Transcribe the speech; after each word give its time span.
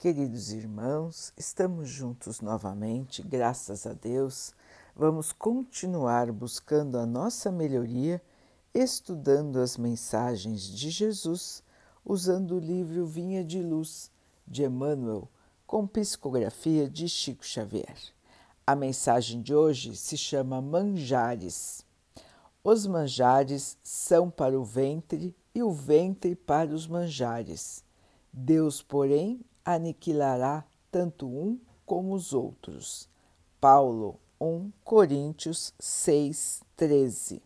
Queridos 0.00 0.50
irmãos, 0.50 1.30
estamos 1.36 1.86
juntos 1.86 2.40
novamente, 2.40 3.20
graças 3.22 3.86
a 3.86 3.92
Deus. 3.92 4.54
Vamos 4.96 5.30
continuar 5.30 6.32
buscando 6.32 6.96
a 6.96 7.04
nossa 7.04 7.52
melhoria, 7.52 8.18
estudando 8.72 9.58
as 9.58 9.76
mensagens 9.76 10.62
de 10.62 10.88
Jesus, 10.88 11.62
usando 12.02 12.52
o 12.52 12.58
livro 12.58 13.04
Vinha 13.04 13.44
de 13.44 13.60
Luz 13.60 14.10
de 14.48 14.64
Emmanuel, 14.64 15.28
com 15.66 15.86
psicografia 15.86 16.88
de 16.88 17.06
Chico 17.06 17.44
Xavier. 17.44 17.98
A 18.66 18.74
mensagem 18.74 19.42
de 19.42 19.54
hoje 19.54 19.94
se 19.94 20.16
chama 20.16 20.62
Manjares. 20.62 21.84
Os 22.64 22.86
manjares 22.86 23.76
são 23.82 24.30
para 24.30 24.58
o 24.58 24.64
ventre 24.64 25.36
e 25.54 25.62
o 25.62 25.70
ventre 25.70 26.34
para 26.34 26.74
os 26.74 26.86
manjares. 26.86 27.84
Deus, 28.32 28.80
porém, 28.80 29.44
aniquilará 29.64 30.64
tanto 30.90 31.26
um 31.26 31.58
como 31.84 32.14
os 32.14 32.32
outros. 32.32 33.08
Paulo 33.60 34.18
1 34.40 34.70
Coríntios 34.84 35.74
6, 35.78 36.62
13. 36.76 37.42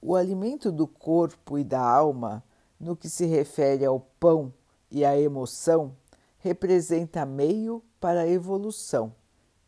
O 0.00 0.14
alimento 0.14 0.70
do 0.70 0.86
corpo 0.86 1.58
e 1.58 1.64
da 1.64 1.80
alma, 1.80 2.44
no 2.78 2.96
que 2.96 3.08
se 3.08 3.26
refere 3.26 3.84
ao 3.84 3.98
pão 3.98 4.52
e 4.90 5.04
à 5.04 5.18
emoção, 5.18 5.96
representa 6.38 7.26
meio 7.26 7.82
para 7.98 8.20
a 8.20 8.28
evolução 8.28 9.12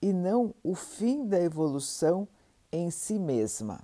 e 0.00 0.12
não 0.12 0.54
o 0.62 0.74
fim 0.74 1.26
da 1.26 1.40
evolução 1.40 2.28
em 2.70 2.90
si 2.90 3.18
mesma. 3.18 3.80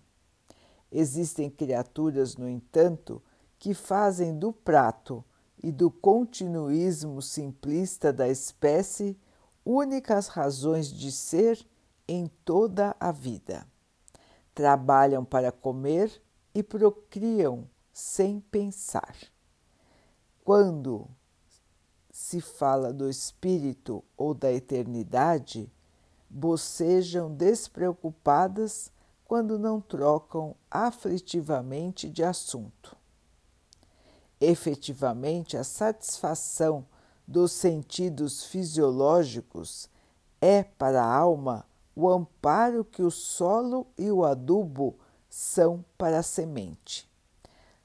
Existem 0.93 1.51
criaturas, 1.51 2.37
no 2.37 2.48
entanto, 2.48 3.20
que 3.59 3.74
fazem 3.74 4.38
do 4.38 4.52
prato 4.52 5.24
e 5.64 5.73
do 5.73 5.91
continuismo 5.91 7.23
simplista 7.23 8.12
da 8.12 8.28
espécie 8.28 9.18
únicas 9.64 10.28
razões 10.28 10.93
de 10.93 11.10
ser 11.10 11.66
em 12.07 12.26
toda 12.45 12.95
a 13.01 13.10
vida. 13.10 13.66
Trabalham 14.54 15.24
para 15.24 15.51
comer 15.51 16.23
e 16.54 16.62
procriam 16.62 17.66
sem 17.95 18.40
pensar. 18.40 19.16
Quando 20.45 21.09
se 22.10 22.42
fala 22.42 22.92
do 22.92 23.09
espírito 23.09 24.04
ou 24.18 24.35
da 24.35 24.52
eternidade, 24.52 25.73
bocejam 26.29 27.35
despreocupadas 27.35 28.92
quando 29.24 29.59
não 29.59 29.80
trocam 29.80 30.54
aflitivamente 30.70 32.10
de 32.10 32.23
assunto. 32.23 32.95
Efetivamente, 34.40 35.57
a 35.57 35.65
satisfação 35.65 36.87
dos 37.27 37.52
sentidos 37.52 38.45
fisiológicos 38.45 39.88
é 40.41 40.63
para 40.63 41.02
a 41.02 41.15
alma 41.15 41.65
o 41.96 42.09
amparo 42.09 42.85
que 42.85 43.02
o 43.02 43.10
solo 43.10 43.87
e 43.96 44.10
o 44.10 44.24
adubo 44.24 44.99
são 45.30 45.85
para 45.96 46.18
a 46.18 46.23
semente. 46.23 47.09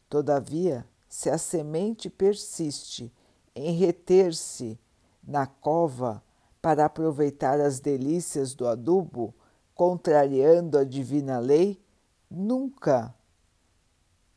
Todavia, 0.10 0.86
se 1.08 1.30
a 1.30 1.38
semente 1.38 2.10
persiste 2.10 3.14
em 3.56 3.74
reter-se 3.74 4.80
na 5.24 5.46
cova 5.46 6.24
para 6.62 6.86
aproveitar 6.86 7.60
as 7.60 7.80
delícias 7.80 8.54
do 8.54 8.68
adubo, 8.68 9.34
contrariando 9.74 10.78
a 10.78 10.84
divina 10.84 11.40
lei, 11.40 11.82
nunca 12.30 13.14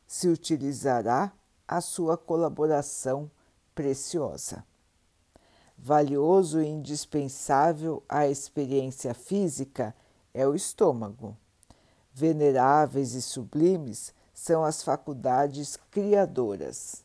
se 0.07 0.27
utilizará 0.27 1.33
a 1.67 1.81
sua 1.81 2.17
colaboração 2.17 3.29
preciosa. 3.73 4.63
Valioso 5.77 6.61
e 6.61 6.67
indispensável 6.67 8.03
à 8.07 8.27
experiência 8.27 9.13
física 9.13 9.95
é 10.33 10.47
o 10.47 10.55
estômago. 10.55 11.35
Veneráveis 12.13 13.13
e 13.15 13.21
sublimes 13.21 14.13
são 14.33 14.63
as 14.63 14.83
faculdades 14.83 15.77
criadoras. 15.89 17.03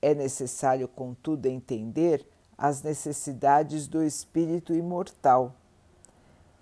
É 0.00 0.14
necessário, 0.14 0.88
contudo, 0.88 1.46
entender 1.46 2.26
as 2.56 2.82
necessidades 2.82 3.86
do 3.86 4.02
espírito 4.02 4.74
imortal. 4.74 5.54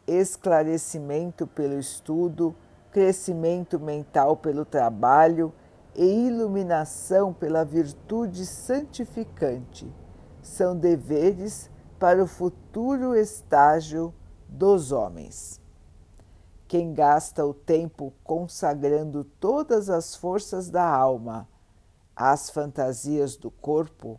Esclarecimento 0.06 1.46
pelo 1.46 1.78
estudo, 1.78 2.54
crescimento 2.90 3.78
mental 3.78 4.36
pelo 4.36 4.64
trabalho 4.64 5.52
e 6.02 6.28
iluminação 6.28 7.30
pela 7.30 7.62
virtude 7.62 8.46
santificante 8.46 9.86
são 10.40 10.74
deveres 10.74 11.70
para 11.98 12.24
o 12.24 12.26
futuro 12.26 13.14
estágio 13.14 14.14
dos 14.48 14.92
homens. 14.92 15.60
Quem 16.66 16.94
gasta 16.94 17.44
o 17.44 17.52
tempo 17.52 18.14
consagrando 18.24 19.24
todas 19.24 19.90
as 19.90 20.16
forças 20.16 20.70
da 20.70 20.88
alma 20.88 21.46
às 22.16 22.48
fantasias 22.48 23.36
do 23.36 23.50
corpo, 23.50 24.18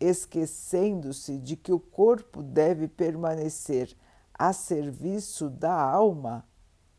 esquecendo-se 0.00 1.38
de 1.38 1.54
que 1.54 1.72
o 1.72 1.78
corpo 1.78 2.42
deve 2.42 2.88
permanecer 2.88 3.96
a 4.34 4.52
serviço 4.52 5.48
da 5.48 5.80
alma, 5.80 6.44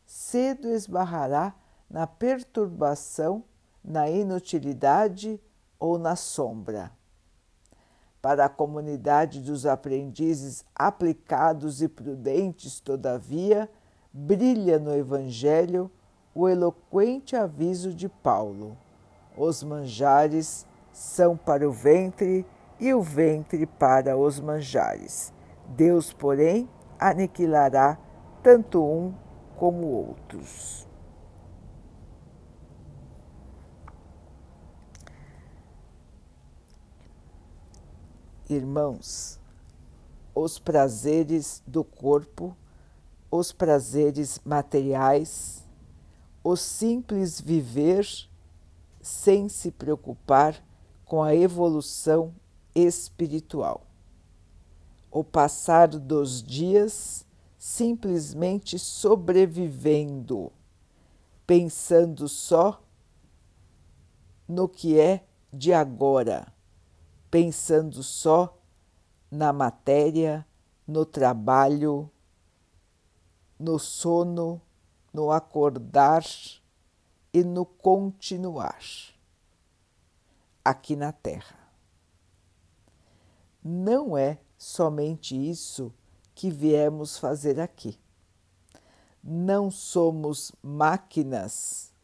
cedo 0.06 0.70
esbarrará 0.70 1.54
na 1.90 2.06
perturbação 2.06 3.44
na 3.84 4.08
inutilidade 4.08 5.40
ou 5.78 5.98
na 5.98 6.16
sombra. 6.16 6.92
Para 8.20 8.44
a 8.44 8.48
comunidade 8.48 9.40
dos 9.40 9.66
aprendizes 9.66 10.64
aplicados 10.74 11.82
e 11.82 11.88
prudentes, 11.88 12.78
todavia, 12.78 13.68
brilha 14.12 14.78
no 14.78 14.94
Evangelho 14.94 15.90
o 16.34 16.48
eloquente 16.48 17.34
aviso 17.34 17.92
de 17.92 18.08
Paulo: 18.08 18.76
os 19.36 19.62
manjares 19.62 20.66
são 20.92 21.36
para 21.36 21.68
o 21.68 21.72
ventre 21.72 22.46
e 22.78 22.94
o 22.94 23.02
ventre 23.02 23.66
para 23.66 24.16
os 24.16 24.38
manjares. 24.38 25.32
Deus, 25.68 26.12
porém, 26.12 26.68
aniquilará 26.98 27.98
tanto 28.42 28.84
um 28.84 29.14
como 29.56 29.86
outros. 29.86 30.86
Irmãos, 38.48 39.38
os 40.34 40.58
prazeres 40.58 41.62
do 41.66 41.84
corpo, 41.84 42.56
os 43.30 43.52
prazeres 43.52 44.40
materiais, 44.44 45.64
o 46.42 46.56
simples 46.56 47.40
viver 47.40 48.06
sem 49.00 49.48
se 49.48 49.70
preocupar 49.70 50.62
com 51.04 51.22
a 51.22 51.34
evolução 51.34 52.34
espiritual. 52.74 53.86
O 55.10 55.22
passar 55.22 55.88
dos 55.88 56.42
dias 56.42 57.26
simplesmente 57.58 58.78
sobrevivendo, 58.78 60.50
pensando 61.46 62.28
só 62.28 62.82
no 64.48 64.68
que 64.68 64.98
é 64.98 65.24
de 65.52 65.72
agora 65.72 66.52
pensando 67.32 68.02
só 68.02 68.58
na 69.30 69.54
matéria, 69.54 70.46
no 70.86 71.06
trabalho, 71.06 72.10
no 73.58 73.78
sono, 73.78 74.60
no 75.14 75.32
acordar 75.32 76.22
e 77.32 77.42
no 77.42 77.64
continuar 77.64 78.78
aqui 80.62 80.94
na 80.94 81.10
Terra. 81.10 81.56
Não 83.64 84.14
é 84.14 84.38
somente 84.58 85.34
isso 85.34 85.90
que 86.34 86.50
viemos 86.50 87.16
fazer 87.16 87.58
aqui. 87.58 87.98
Não 89.24 89.70
somos 89.70 90.52
máquinas, 90.62 91.94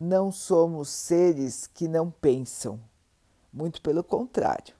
não 0.00 0.32
somos 0.32 0.88
seres 0.88 1.66
que 1.66 1.86
não 1.86 2.10
pensam 2.10 2.80
muito 3.52 3.80
pelo 3.82 4.02
contrário. 4.04 4.74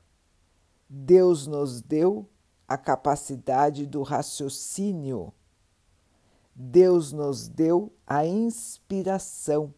Deus 0.88 1.46
nos 1.46 1.80
deu 1.80 2.28
a 2.66 2.76
capacidade 2.76 3.86
do 3.86 4.02
raciocínio. 4.02 5.32
Deus 6.54 7.12
nos 7.12 7.48
deu 7.48 7.92
a 8.06 8.26
inspiração 8.26 9.74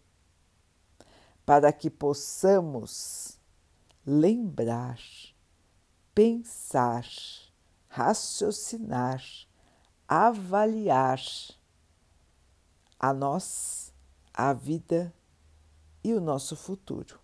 para 1.44 1.72
que 1.72 1.90
possamos 1.90 3.38
lembrar, 4.06 4.98
pensar, 6.14 7.06
raciocinar, 7.88 9.22
avaliar 10.08 11.20
a 12.98 13.12
nós, 13.12 13.92
a 14.32 14.52
vida 14.52 15.14
e 16.04 16.12
o 16.14 16.20
nosso 16.20 16.56
futuro. 16.56 17.21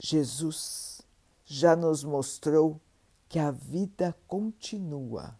Jesus 0.00 1.02
já 1.44 1.74
nos 1.74 2.04
mostrou 2.04 2.80
que 3.28 3.38
a 3.38 3.50
vida 3.50 4.14
continua. 4.28 5.36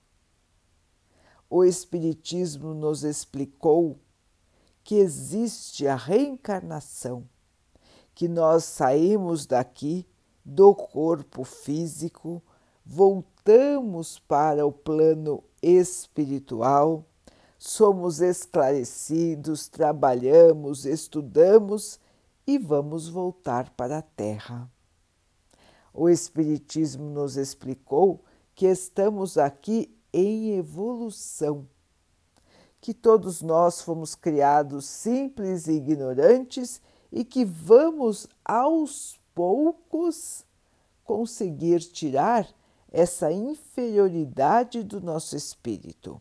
O 1.49 1.65
Espiritismo 1.65 2.75
nos 2.75 3.05
explicou 3.05 3.99
que 4.83 4.97
existe 4.97 5.87
a 5.87 5.95
reencarnação, 5.95 7.29
que 8.15 8.27
nós 8.27 8.65
saímos 8.65 9.47
daqui 9.47 10.07
do 10.45 10.75
corpo 10.75 11.45
físico, 11.45 12.43
voltamos 12.85 14.19
para 14.19 14.67
o 14.67 14.73
plano 14.73 15.45
espiritual, 15.63 17.05
somos 17.59 18.21
esclarecidos, 18.21 19.69
trabalhamos, 19.69 20.85
estudamos 20.85 22.01
e 22.49 22.57
vamos 22.57 23.11
voltar 23.11 23.69
para 23.77 23.99
a 23.99 24.03
Terra. 24.03 24.73
O 25.93 26.09
Espiritismo 26.09 27.11
nos 27.11 27.37
explicou 27.37 28.25
que 28.55 28.65
estamos 28.65 29.37
aqui 29.37 29.95
em 30.11 30.57
evolução, 30.57 31.69
que 32.81 32.95
todos 32.95 33.43
nós 33.43 33.83
fomos 33.83 34.15
criados 34.15 34.87
simples 34.87 35.67
e 35.67 35.73
ignorantes 35.73 36.81
e 37.13 37.23
que 37.23 37.45
vamos 37.45 38.27
aos 38.43 39.21
poucos 39.35 40.47
conseguir 41.05 41.81
tirar 41.81 42.49
essa 42.91 43.31
inferioridade 43.31 44.83
do 44.83 45.03
nosso 45.03 45.37
espírito. 45.37 46.19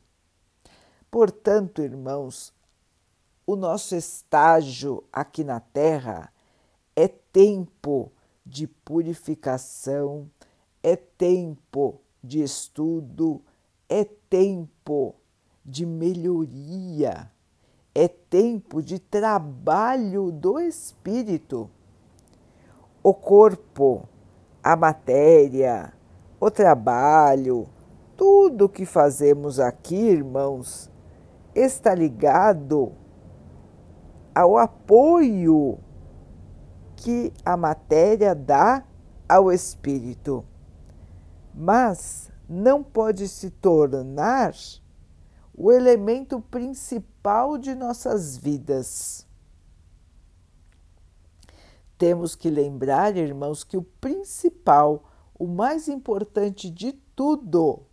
Portanto, 1.10 1.82
irmãos, 1.82 2.54
o 3.48 3.56
nosso 3.56 3.96
estágio 3.96 5.06
aqui 5.12 5.42
na 5.42 5.62
Terra 5.62 6.30
é 6.94 7.08
tempo 7.08 8.12
de 8.46 8.68
purificação, 8.68 10.30
é 10.84 10.98
tempo 10.98 12.02
de 12.22 12.44
estudo, 12.44 13.42
é 13.88 14.04
tempo 14.04 15.16
de 15.64 15.86
melhoria, 15.86 17.32
é 17.96 18.10
tempo 18.10 18.82
de 18.82 19.00
trabalho 19.00 20.30
do 20.30 20.60
espírito. 20.60 21.70
O 23.02 23.14
corpo, 23.14 24.10
a 24.62 24.76
matéria, 24.76 25.94
o 26.38 26.52
trabalho, 26.52 27.70
tudo 28.18 28.68
que 28.68 28.86
fazemos 28.86 29.58
aqui, 29.58 29.96
irmãos, 29.96 30.92
está 31.56 31.96
ligado 31.96 33.07
ao 34.38 34.56
apoio 34.56 35.80
que 36.96 37.34
a 37.44 37.58
matéria 37.58 38.36
dá 38.36 38.86
ao 39.28 39.52
espírito, 39.52 40.46
mas 41.56 42.32
não 42.48 42.84
pode 42.84 43.28
se 43.28 43.50
tornar 43.50 44.54
o 45.56 45.72
elemento 45.72 46.40
principal 46.40 47.58
de 47.58 47.74
nossas 47.74 48.38
vidas. 48.38 49.26
Temos 51.98 52.36
que 52.36 52.52
lembrar, 52.52 53.18
irmãos, 53.18 53.64
que 53.64 53.76
o 53.76 53.82
principal, 53.82 55.04
o 55.34 55.48
mais 55.48 55.88
importante 55.88 56.70
de 56.70 56.94
tudo, 57.16 57.88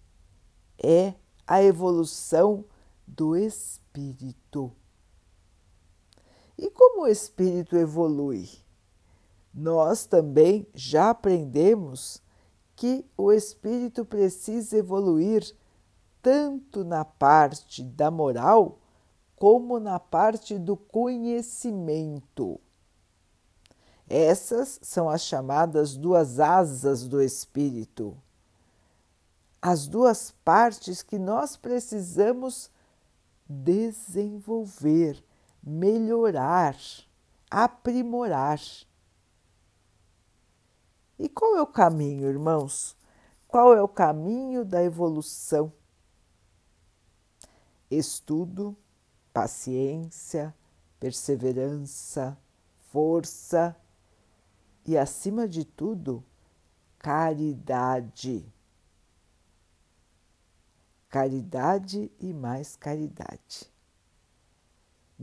é 0.76 1.14
a 1.46 1.62
evolução 1.62 2.66
do 3.06 3.34
espírito. 3.34 4.70
E 6.56 6.70
como 6.70 7.02
o 7.02 7.08
espírito 7.08 7.76
evolui? 7.76 8.48
nós 9.54 10.04
também 10.04 10.66
já 10.74 11.10
aprendemos 11.10 12.20
que 12.74 13.06
o 13.16 13.32
espírito 13.32 14.04
precisa 14.04 14.76
evoluir 14.76 15.56
tanto 16.20 16.82
na 16.84 17.04
parte 17.04 17.84
da 17.84 18.10
moral 18.10 18.80
como 19.36 19.78
na 19.78 20.00
parte 20.00 20.58
do 20.58 20.76
conhecimento. 20.76 22.60
Essas 24.08 24.80
são 24.82 25.08
as 25.08 25.22
chamadas 25.22 25.96
duas 25.96 26.40
asas 26.40 27.06
do 27.06 27.22
espírito, 27.22 28.16
as 29.62 29.86
duas 29.86 30.34
partes 30.44 31.00
que 31.00 31.18
nós 31.18 31.56
precisamos 31.56 32.70
desenvolver, 33.48 35.22
melhorar, 35.66 36.76
aprimorar. 37.50 38.60
E 41.18 41.28
qual 41.28 41.56
é 41.56 41.62
o 41.62 41.66
caminho, 41.66 42.28
irmãos? 42.28 42.96
Qual 43.48 43.72
é 43.72 43.80
o 43.80 43.88
caminho 43.88 44.64
da 44.64 44.82
evolução? 44.82 45.72
Estudo, 47.90 48.76
paciência, 49.32 50.54
perseverança, 51.00 52.36
força 52.90 53.76
e, 54.84 54.98
acima 54.98 55.48
de 55.48 55.64
tudo, 55.64 56.24
caridade. 56.98 58.52
Caridade 61.08 62.10
e 62.18 62.34
mais 62.34 62.74
caridade. 62.74 63.73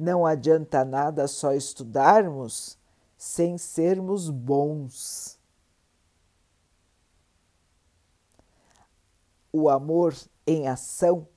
Não 0.01 0.25
adianta 0.25 0.83
nada 0.83 1.27
só 1.27 1.53
estudarmos 1.53 2.77
sem 3.17 3.57
sermos 3.57 4.29
bons 4.29 5.39
o 9.51 9.69
amor 9.69 10.15
em 10.47 10.67
ação 10.67 11.27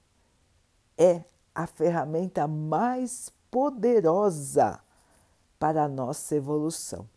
é 0.97 1.25
a 1.55 1.67
ferramenta 1.67 2.47
mais 2.47 3.31
poderosa 3.51 4.81
para 5.59 5.85
a 5.85 5.89
nossa 5.89 6.37
evolução. 6.37 7.09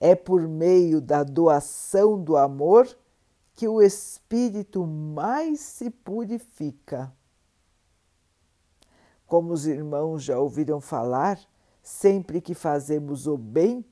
É 0.00 0.14
por 0.14 0.46
meio 0.46 1.00
da 1.00 1.24
doação 1.24 2.22
do 2.22 2.36
amor 2.36 2.88
que 3.54 3.66
o 3.66 3.82
espírito 3.82 4.86
mais 4.86 5.60
se 5.60 5.90
purifica. 5.90 7.12
Como 9.28 9.52
os 9.52 9.66
irmãos 9.66 10.24
já 10.24 10.38
ouviram 10.38 10.80
falar, 10.80 11.38
sempre 11.82 12.40
que 12.40 12.54
fazemos 12.54 13.26
o 13.26 13.36
bem, 13.36 13.84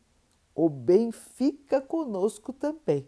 o 0.54 0.70
bem 0.70 1.12
fica 1.12 1.78
conosco 1.78 2.54
também. 2.54 3.06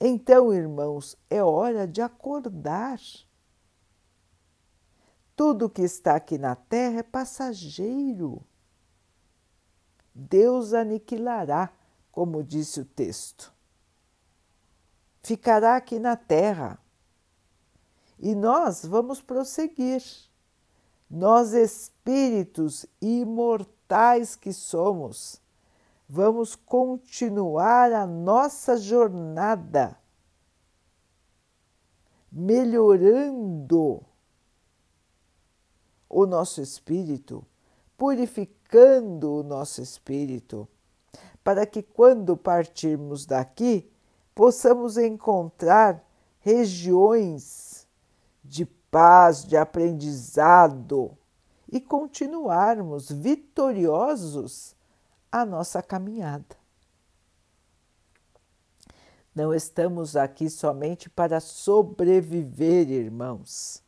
Então, 0.00 0.50
irmãos, 0.50 1.14
é 1.28 1.44
hora 1.44 1.86
de 1.86 2.00
acordar. 2.00 2.98
Tudo 5.36 5.68
que 5.68 5.82
está 5.82 6.16
aqui 6.16 6.38
na 6.38 6.56
terra 6.56 7.00
é 7.00 7.02
passageiro. 7.02 8.42
Deus 10.14 10.72
aniquilará, 10.72 11.70
como 12.10 12.42
disse 12.42 12.80
o 12.80 12.84
texto. 12.86 13.54
Ficará 15.22 15.76
aqui 15.76 15.98
na 15.98 16.16
terra. 16.16 16.78
E 18.20 18.34
nós 18.34 18.84
vamos 18.84 19.22
prosseguir. 19.22 20.04
Nós, 21.10 21.54
espíritos 21.54 22.84
imortais 23.00 24.36
que 24.36 24.52
somos, 24.52 25.40
vamos 26.06 26.54
continuar 26.54 27.92
a 27.92 28.06
nossa 28.06 28.76
jornada 28.76 29.98
melhorando 32.30 34.04
o 36.08 36.26
nosso 36.26 36.60
espírito, 36.60 37.44
purificando 37.96 39.32
o 39.32 39.42
nosso 39.42 39.80
espírito, 39.80 40.68
para 41.42 41.66
que 41.66 41.82
quando 41.82 42.36
partirmos 42.36 43.26
daqui 43.26 43.90
possamos 44.34 44.96
encontrar 44.96 46.04
regiões 46.38 47.69
de 48.50 48.66
paz, 48.66 49.44
de 49.44 49.56
aprendizado 49.56 51.16
e 51.70 51.80
continuarmos 51.80 53.08
vitoriosos 53.08 54.74
a 55.30 55.46
nossa 55.46 55.80
caminhada. 55.80 56.58
Não 59.32 59.54
estamos 59.54 60.16
aqui 60.16 60.50
somente 60.50 61.08
para 61.08 61.38
sobreviver, 61.38 62.90
irmãos. 62.90 63.84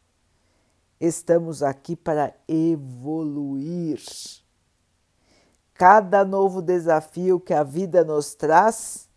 Estamos 1.00 1.64
aqui 1.64 1.96
para 1.96 2.32
evoluir. 2.46 4.00
Cada 5.74 6.24
novo 6.24 6.62
desafio 6.62 7.40
que 7.40 7.52
a 7.52 7.64
vida 7.64 8.04
nos 8.04 8.36
traz 8.36 9.08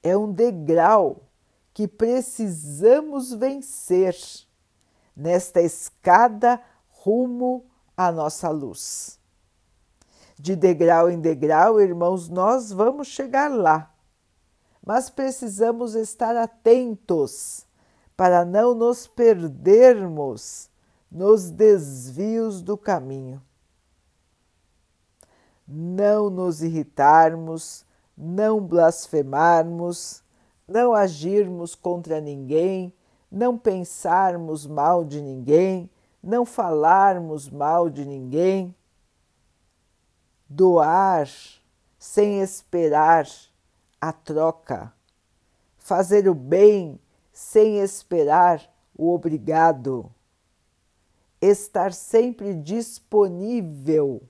é 0.00 0.16
um 0.16 0.32
degrau 0.32 1.24
que 1.74 1.88
precisamos 1.88 3.32
vencer 3.32 4.14
nesta 5.16 5.60
escada 5.60 6.60
rumo 6.88 7.64
à 7.96 8.10
nossa 8.10 8.48
luz. 8.50 9.18
De 10.38 10.56
degrau 10.56 11.10
em 11.10 11.20
degrau, 11.20 11.80
irmãos, 11.80 12.28
nós 12.28 12.72
vamos 12.72 13.08
chegar 13.08 13.48
lá, 13.48 13.94
mas 14.84 15.08
precisamos 15.08 15.94
estar 15.94 16.36
atentos 16.36 17.66
para 18.16 18.44
não 18.44 18.74
nos 18.74 19.06
perdermos 19.06 20.70
nos 21.10 21.50
desvios 21.50 22.62
do 22.62 22.76
caminho. 22.76 23.42
Não 25.66 26.28
nos 26.30 26.62
irritarmos, 26.62 27.84
não 28.16 28.60
blasfemarmos, 28.60 30.22
não 30.66 30.94
agirmos 30.94 31.74
contra 31.74 32.20
ninguém, 32.20 32.92
não 33.32 33.56
pensarmos 33.56 34.66
mal 34.66 35.02
de 35.02 35.22
ninguém, 35.22 35.88
não 36.22 36.44
falarmos 36.44 37.48
mal 37.48 37.88
de 37.88 38.04
ninguém, 38.04 38.76
doar 40.46 41.26
sem 41.98 42.42
esperar 42.42 43.26
a 43.98 44.12
troca, 44.12 44.92
fazer 45.78 46.28
o 46.28 46.34
bem 46.34 47.00
sem 47.32 47.78
esperar 47.78 48.62
o 48.94 49.14
obrigado, 49.14 50.12
estar 51.40 51.94
sempre 51.94 52.52
disponível 52.52 54.22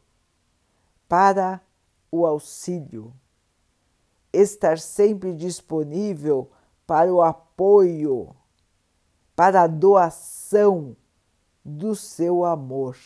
para 1.09 1.61
o 2.09 2.25
auxílio, 2.25 3.13
estar 4.33 4.79
sempre 4.79 5.35
disponível 5.35 6.49
para 6.87 7.13
o 7.13 7.21
apoio, 7.21 8.37
para 9.35 9.63
a 9.63 9.67
doação 9.67 10.97
do 11.65 11.95
seu 11.95 12.45
amor. 12.45 12.97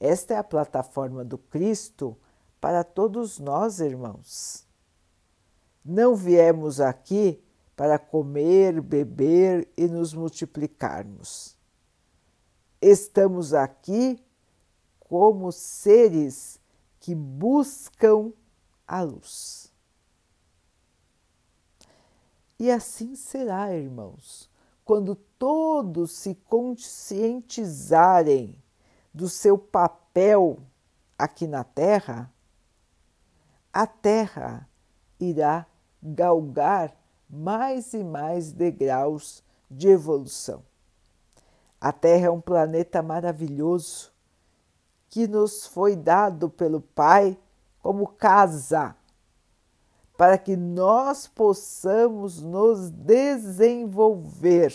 Esta 0.00 0.34
é 0.34 0.36
a 0.36 0.44
plataforma 0.44 1.24
do 1.24 1.36
Cristo 1.36 2.16
para 2.60 2.84
todos 2.84 3.38
nós, 3.38 3.80
irmãos. 3.80 4.66
Não 5.84 6.14
viemos 6.14 6.80
aqui 6.80 7.42
para 7.74 7.98
comer, 7.98 8.80
beber 8.80 9.68
e 9.76 9.86
nos 9.86 10.12
multiplicarmos. 10.12 11.56
Estamos 12.80 13.54
aqui 13.54 14.22
como 15.00 15.50
seres 15.50 16.60
que 17.00 17.14
buscam 17.14 18.32
a 18.86 19.02
luz. 19.02 19.67
E 22.58 22.70
assim 22.70 23.14
será, 23.14 23.72
irmãos, 23.72 24.50
quando 24.84 25.14
todos 25.14 26.10
se 26.12 26.34
conscientizarem 26.34 28.60
do 29.14 29.28
seu 29.28 29.56
papel 29.56 30.58
aqui 31.16 31.46
na 31.46 31.62
Terra, 31.62 32.32
a 33.72 33.86
Terra 33.86 34.68
irá 35.20 35.64
galgar 36.02 36.96
mais 37.28 37.94
e 37.94 38.02
mais 38.02 38.50
degraus 38.50 39.44
de 39.70 39.86
evolução. 39.88 40.64
A 41.80 41.92
Terra 41.92 42.26
é 42.26 42.30
um 42.30 42.40
planeta 42.40 43.00
maravilhoso 43.02 44.10
que 45.08 45.28
nos 45.28 45.64
foi 45.66 45.94
dado 45.94 46.50
pelo 46.50 46.80
Pai 46.80 47.38
como 47.80 48.08
casa 48.08 48.96
para 50.18 50.36
que 50.36 50.56
nós 50.56 51.28
possamos 51.28 52.42
nos 52.42 52.90
desenvolver, 52.90 54.74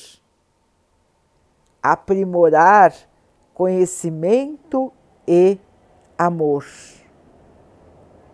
aprimorar 1.82 2.94
conhecimento 3.54 4.94
e 5.28 5.60
amor, 6.18 6.66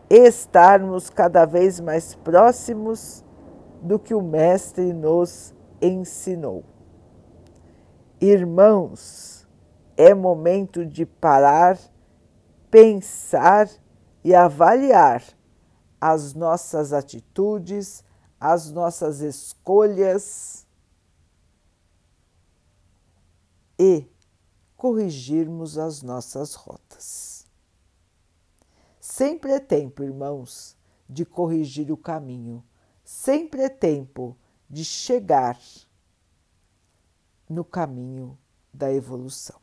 estarmos 0.08 1.10
cada 1.10 1.46
vez 1.46 1.80
mais 1.80 2.14
próximos 2.14 3.26
do 3.82 3.98
que 3.98 4.14
o 4.14 4.22
Mestre 4.22 4.94
nos 4.94 5.52
ensinou. 5.82 6.64
Irmãos, 8.22 9.48
é 9.98 10.14
momento 10.14 10.86
de 10.86 11.08
parar, 11.08 11.76
pensar 12.70 13.68
e 14.24 14.36
avaliar 14.36 15.24
as 16.00 16.34
nossas 16.34 16.94
atitudes, 16.94 18.04
as 18.40 18.72
nossas 18.72 19.20
escolhas 19.20 20.66
e 23.78 24.08
corrigirmos 24.76 25.78
as 25.78 26.02
nossas 26.02 26.54
rotas. 26.54 27.46
Sempre 29.00 29.52
é 29.52 29.60
tempo, 29.60 30.04
irmãos, 30.04 30.78
de 31.10 31.26
corrigir 31.26 31.92
o 31.92 31.98
caminho, 31.98 32.64
sempre 33.04 33.62
é 33.64 33.70
tempo 33.70 34.38
de 34.70 34.86
chegar 34.86 35.60
no 37.50 37.66
caminho 37.66 38.38
da 38.74 38.94
evolução. 38.94 39.60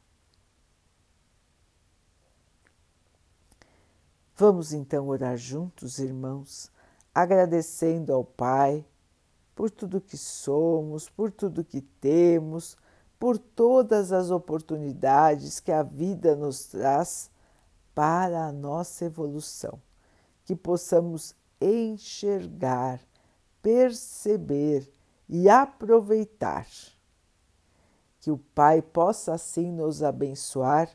Vamos 4.38 4.74
então 4.74 5.08
orar 5.08 5.34
juntos, 5.38 5.98
irmãos, 5.98 6.70
agradecendo 7.14 8.12
ao 8.12 8.22
Pai 8.22 8.84
por 9.54 9.70
tudo 9.70 9.98
que 9.98 10.18
somos, 10.18 11.08
por 11.08 11.32
tudo 11.32 11.64
que 11.64 11.80
temos, 11.80 12.76
por 13.18 13.38
todas 13.38 14.12
as 14.12 14.30
oportunidades 14.30 15.58
que 15.58 15.72
a 15.72 15.82
vida 15.82 16.36
nos 16.36 16.66
traz 16.66 17.30
para 17.94 18.44
a 18.44 18.52
nossa 18.52 19.06
evolução, 19.06 19.80
que 20.44 20.54
possamos 20.54 21.34
enxergar, 21.58 23.00
perceber 23.62 24.86
e 25.26 25.48
aproveitar. 25.48 26.66
Que 28.20 28.30
o 28.30 28.36
Pai 28.36 28.82
possa 28.82 29.32
assim 29.32 29.72
nos 29.72 30.02
abençoar 30.02 30.94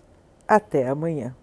Até 0.51 0.85
amanhã. 0.85 1.33